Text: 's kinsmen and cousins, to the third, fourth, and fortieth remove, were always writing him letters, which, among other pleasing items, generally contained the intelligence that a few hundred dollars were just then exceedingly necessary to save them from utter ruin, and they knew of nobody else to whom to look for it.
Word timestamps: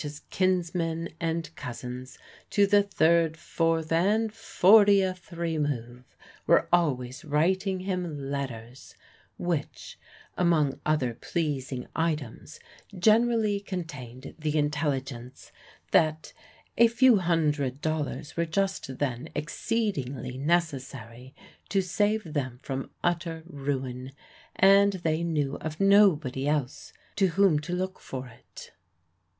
's 0.03 0.21
kinsmen 0.31 1.09
and 1.19 1.55
cousins, 1.55 2.17
to 2.49 2.65
the 2.65 2.81
third, 2.81 3.37
fourth, 3.37 3.91
and 3.91 4.33
fortieth 4.33 5.31
remove, 5.31 6.05
were 6.47 6.67
always 6.73 7.23
writing 7.23 7.81
him 7.81 8.17
letters, 8.31 8.95
which, 9.37 9.99
among 10.35 10.79
other 10.87 11.13
pleasing 11.13 11.87
items, 11.95 12.59
generally 12.97 13.59
contained 13.59 14.33
the 14.39 14.57
intelligence 14.57 15.51
that 15.91 16.33
a 16.79 16.87
few 16.87 17.17
hundred 17.17 17.79
dollars 17.79 18.35
were 18.35 18.43
just 18.47 18.97
then 18.97 19.29
exceedingly 19.35 20.35
necessary 20.35 21.35
to 21.69 21.79
save 21.79 22.33
them 22.33 22.57
from 22.63 22.89
utter 23.03 23.43
ruin, 23.45 24.11
and 24.55 24.93
they 24.93 25.21
knew 25.23 25.57
of 25.57 25.79
nobody 25.79 26.47
else 26.47 26.91
to 27.15 27.27
whom 27.27 27.59
to 27.59 27.73
look 27.73 27.99
for 27.99 28.27
it. 28.27 28.71